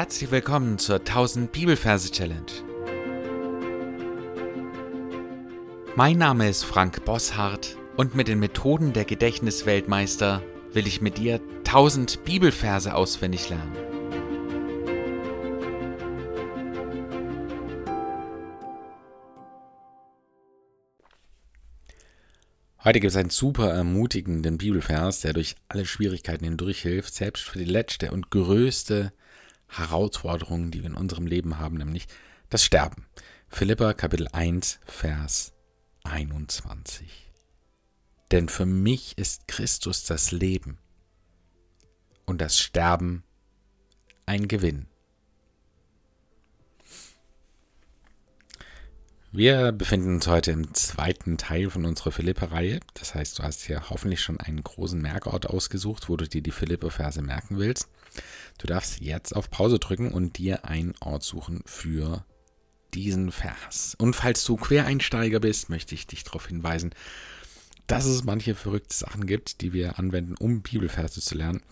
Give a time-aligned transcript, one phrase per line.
[0.00, 2.50] Herzlich willkommen zur 1000 Bibelverse Challenge.
[5.94, 10.42] Mein Name ist Frank Bosshardt und mit den Methoden der Gedächtnisweltmeister
[10.72, 13.76] will ich mit dir 1000 Bibelverse auswendig lernen.
[22.82, 27.58] Heute gibt es einen super ermutigenden Bibelvers, der durch alle Schwierigkeiten hindurch hilft, selbst für
[27.58, 29.12] die letzte und größte
[29.70, 32.06] Herausforderung, die wir in unserem Leben haben, nämlich
[32.48, 33.06] das Sterben.
[33.48, 35.52] Philippa Kapitel 1, Vers
[36.04, 37.32] 21.
[38.30, 40.78] Denn für mich ist Christus das Leben
[42.26, 43.24] und das Sterben
[44.26, 44.86] ein Gewinn.
[49.32, 52.80] Wir befinden uns heute im zweiten Teil von unserer Philippa-Reihe.
[52.94, 56.50] Das heißt, du hast hier hoffentlich schon einen großen Merkort ausgesucht, wo du dir die
[56.50, 57.88] Philippa-Verse merken willst.
[58.58, 62.24] Du darfst jetzt auf Pause drücken und dir einen Ort suchen für
[62.94, 63.94] diesen Vers.
[63.98, 66.94] Und falls du Quereinsteiger bist, möchte ich dich darauf hinweisen,
[67.86, 71.62] dass es manche verrückte Sachen gibt, die wir anwenden, um Bibelverse zu lernen.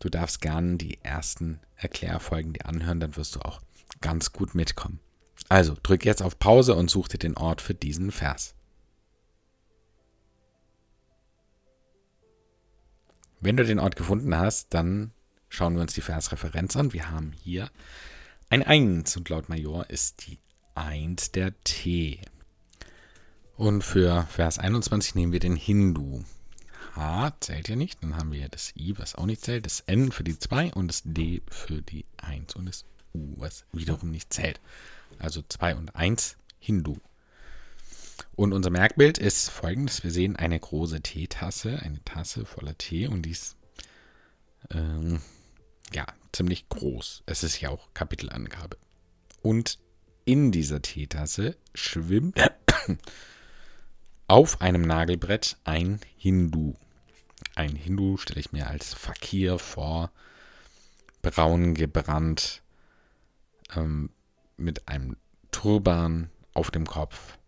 [0.00, 3.60] Du darfst gerne die ersten Erklärfolgen dir anhören, dann wirst du auch
[4.00, 5.00] ganz gut mitkommen.
[5.48, 8.54] Also drück jetzt auf Pause und such dir den Ort für diesen Vers.
[13.40, 15.12] Wenn du den Ort gefunden hast, dann
[15.50, 16.94] schauen wir uns die Versreferenz an.
[16.94, 17.70] Wir haben hier
[18.48, 20.38] ein 1 und laut Major ist die
[20.74, 22.20] 1 der T.
[23.56, 26.24] Und für Vers 21 nehmen wir den Hindu.
[26.96, 30.10] H zählt ja nicht, dann haben wir das I, was auch nicht zählt, das N
[30.10, 34.32] für die 2 und das D für die 1 und das U, was wiederum nicht
[34.32, 34.60] zählt.
[35.18, 36.96] Also 2 und 1 Hindu.
[38.34, 40.02] Und unser Merkbild ist folgendes.
[40.02, 43.56] Wir sehen eine große Teetasse, eine Tasse voller Tee und die ist
[44.70, 45.20] ähm,
[45.94, 47.22] ja ziemlich groß.
[47.26, 48.76] Es ist ja auch Kapitelangabe.
[49.42, 49.78] Und
[50.24, 52.38] in dieser Teetasse schwimmt
[54.26, 56.74] auf einem Nagelbrett ein Hindu.
[57.56, 60.12] Ein Hindu stelle ich mir als Fakir vor,
[61.22, 62.62] braun gebrannt,
[63.74, 64.10] ähm,
[64.56, 65.16] mit einem
[65.50, 67.38] Turban auf dem Kopf.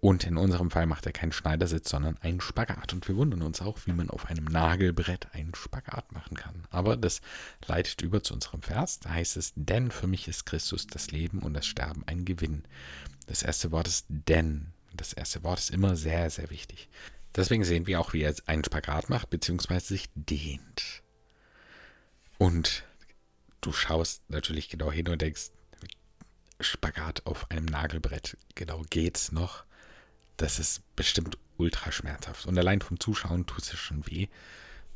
[0.00, 2.92] Und in unserem Fall macht er keinen Schneidersitz, sondern einen Spagat.
[2.92, 6.66] Und wir wundern uns auch, wie man auf einem Nagelbrett einen Spagat machen kann.
[6.70, 7.20] Aber das
[7.66, 9.00] leitet über zu unserem Vers.
[9.00, 12.64] Da heißt es, denn für mich ist Christus das Leben und das Sterben ein Gewinn.
[13.26, 14.72] Das erste Wort ist denn.
[14.94, 16.88] Das erste Wort ist immer sehr, sehr wichtig.
[17.34, 21.02] Deswegen sehen wir auch, wie er einen Spagat macht, beziehungsweise sich dehnt.
[22.38, 22.84] Und
[23.60, 25.50] du schaust natürlich genau hin und denkst,
[26.60, 28.38] Spagat auf einem Nagelbrett.
[28.54, 29.65] Genau geht's noch.
[30.36, 32.46] Das ist bestimmt ultra schmerzhaft.
[32.46, 34.28] Und allein vom Zuschauen tut es schon weh.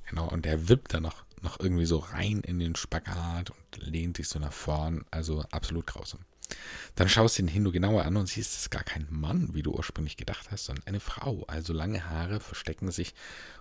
[0.09, 4.17] Genau, und der wippt dann noch, noch irgendwie so rein in den Spagat und lehnt
[4.17, 5.05] sich so nach vorn.
[5.11, 6.21] Also absolut grausam.
[6.97, 9.63] Dann schaust du den Hindu genauer an und siehst, es ist gar kein Mann, wie
[9.63, 11.45] du ursprünglich gedacht hast, sondern eine Frau.
[11.47, 13.15] Also lange Haare verstecken sich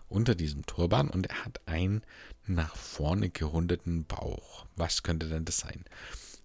[0.07, 2.01] unter diesem Turban und er hat einen
[2.47, 4.65] nach vorne gerundeten Bauch.
[4.75, 5.85] Was könnte denn das sein?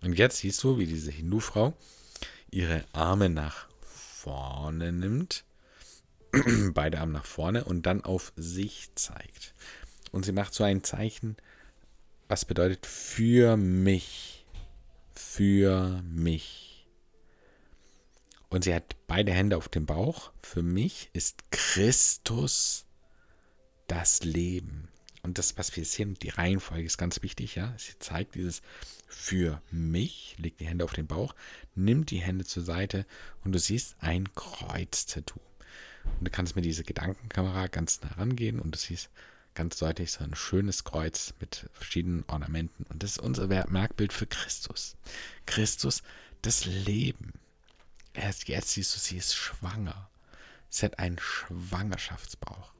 [0.03, 1.75] Und jetzt siehst du, wie diese Hindu-Frau
[2.50, 3.67] ihre Arme nach
[4.25, 5.45] vorne nimmt,
[6.73, 9.55] beide Arme nach vorne und dann auf sich zeigt.
[10.12, 11.37] Und sie macht so ein Zeichen,
[12.27, 14.47] was bedeutet für mich,
[15.15, 16.89] für mich.
[18.49, 20.33] Und sie hat beide Hände auf dem Bauch.
[20.43, 22.87] Für mich ist Christus
[23.89, 24.89] das Leben.
[25.25, 27.75] Und das, was wir sehen, die Reihenfolge ist ganz wichtig, ja.
[27.79, 28.61] Sie zeigt dieses
[29.09, 31.35] für mich, legt die Hände auf den Bauch,
[31.75, 33.07] nimmt die Hände zur Seite
[33.43, 35.41] und du siehst ein Kreuz-Tattoo.
[36.19, 39.09] Und du kannst mit dieser Gedankenkamera ganz nah rangehen und du siehst
[39.55, 42.85] ganz deutlich so ein schönes Kreuz mit verschiedenen Ornamenten.
[42.91, 44.95] Und das ist unser Merkbild für Christus.
[45.47, 46.03] Christus,
[46.43, 47.33] das Leben.
[48.12, 50.11] Erst jetzt siehst du, sie ist schwanger.
[50.69, 52.73] Sie hat einen Schwangerschaftsbauch.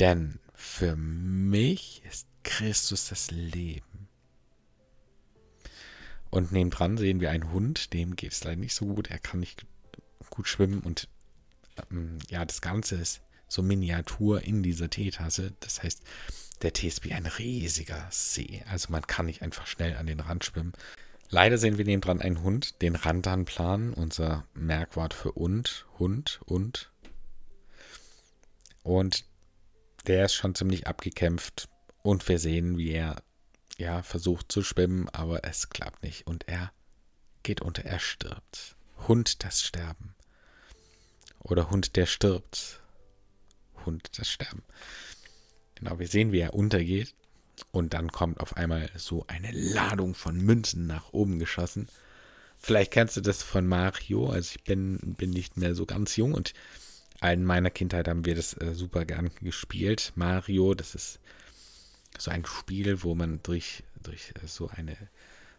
[0.00, 4.08] Denn für mich ist Christus das Leben.
[6.30, 9.08] Und nebendran sehen wir einen Hund, dem geht es leider nicht so gut.
[9.08, 9.66] Er kann nicht
[10.30, 11.08] gut schwimmen und
[11.90, 15.54] ähm, ja, das Ganze ist so Miniatur in dieser Teetasse.
[15.60, 16.02] Das heißt,
[16.62, 18.64] der Tee ist wie ein riesiger See.
[18.68, 20.72] Also man kann nicht einfach schnell an den Rand schwimmen.
[21.28, 26.90] Leider sehen wir nebendran einen Hund, den Randanplan, unser Merkwort für und, Hund, und.
[28.82, 29.24] Und
[30.06, 31.68] der ist schon ziemlich abgekämpft
[32.02, 33.22] und wir sehen, wie er
[33.78, 36.72] ja versucht zu schwimmen, aber es klappt nicht und er
[37.42, 38.76] geht unter, er stirbt.
[39.06, 40.14] Hund das Sterben.
[41.40, 42.80] Oder Hund, der stirbt.
[43.84, 44.62] Hund das Sterben.
[45.76, 47.14] Genau, wir sehen, wie er untergeht
[47.70, 51.88] Und dann kommt auf einmal so eine Ladung von Münzen nach oben geschossen.
[52.58, 54.28] Vielleicht kennst du das von Mario.
[54.28, 56.52] Also ich bin, bin nicht mehr so ganz jung und
[57.22, 60.12] in meiner Kindheit haben wir das äh, super gern gespielt.
[60.16, 61.20] Mario, das ist
[62.18, 64.96] so ein Spiel, wo man durch, durch äh, so eine,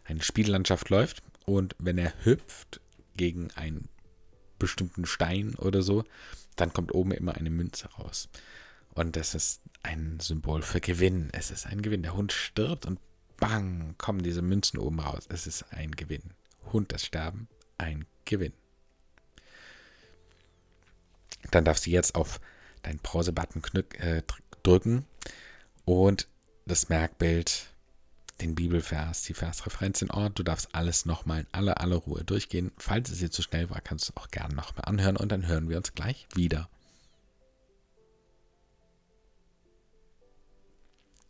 [0.04, 2.80] eine Spiellandschaft läuft und wenn er hüpft
[3.16, 3.88] gegen einen
[4.58, 6.04] bestimmten Stein oder so,
[6.56, 8.28] dann kommt oben immer eine Münze raus.
[8.94, 11.28] Und das ist ein Symbol für Gewinn.
[11.32, 12.02] Es ist ein Gewinn.
[12.02, 12.98] Der Hund stirbt und
[13.36, 15.24] bang, kommen diese Münzen oben raus.
[15.28, 16.34] Es ist ein Gewinn.
[16.72, 18.52] Hund das Sterben, ein Gewinn.
[21.50, 22.40] Dann darfst du jetzt auf
[22.82, 23.62] deinen Pause-Button
[23.98, 24.22] äh,
[24.62, 25.06] drücken
[25.84, 26.28] und
[26.66, 27.66] das Merkbild,
[28.40, 30.38] den Bibelvers, die Versreferenz in Ort.
[30.38, 32.70] Du darfst alles nochmal in aller, aller Ruhe durchgehen.
[32.78, 35.68] Falls es dir zu schnell war, kannst du auch gerne nochmal anhören und dann hören
[35.68, 36.68] wir uns gleich wieder.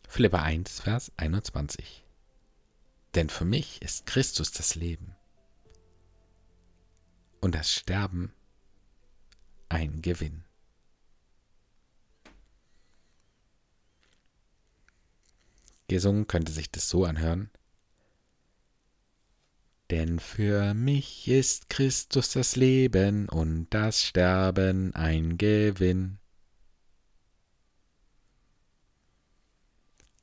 [0.07, 2.03] Philippa 1, Vers 21.
[3.15, 5.15] Denn für mich ist Christus das Leben
[7.41, 8.33] und das Sterben
[9.69, 10.43] ein Gewinn.
[15.87, 17.49] Gesungen könnte sich das so anhören.
[19.89, 26.19] Denn für mich ist Christus das Leben und das Sterben ein Gewinn.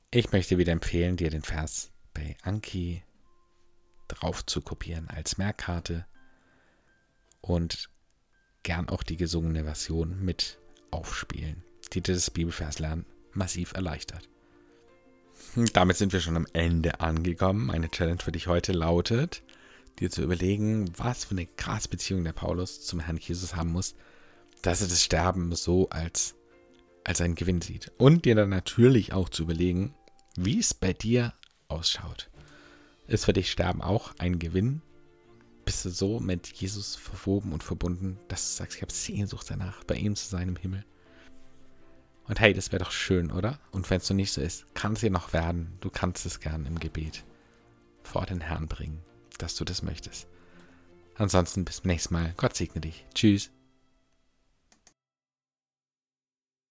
[0.09, 3.03] Ich möchte wieder empfehlen, dir den Vers bei Anki
[4.07, 6.07] drauf zu kopieren als Merkkarte
[7.41, 7.89] und
[8.67, 10.59] gern auch die gesungene Version mit
[10.91, 14.27] aufspielen, die das Bibelverslernen massiv erleichtert.
[15.71, 17.67] Damit sind wir schon am Ende angekommen.
[17.67, 19.41] Meine Challenge für dich heute lautet,
[19.99, 23.95] dir zu überlegen, was für eine krasse Beziehung der Paulus zum Herrn Jesus haben muss,
[24.63, 26.35] dass er das Sterben so als,
[27.05, 27.93] als einen Gewinn sieht.
[27.97, 29.95] Und dir dann natürlich auch zu überlegen,
[30.35, 31.33] wie es bei dir
[31.69, 32.29] ausschaut.
[33.07, 34.81] Ist für dich Sterben auch ein Gewinn?
[35.67, 39.83] Bist du so mit Jesus verwoben und verbunden, dass du sagst, ich habe Sehnsucht danach,
[39.83, 40.85] bei ihm zu sein im Himmel?
[42.23, 43.59] Und hey, das wäre doch schön, oder?
[43.71, 45.77] Und wenn es so nicht so ist, kann es ja noch werden.
[45.81, 47.25] Du kannst es gern im Gebet
[48.01, 49.01] vor den Herrn bringen,
[49.39, 50.29] dass du das möchtest.
[51.15, 52.33] Ansonsten bis zum nächsten Mal.
[52.37, 53.05] Gott segne dich.
[53.13, 53.51] Tschüss.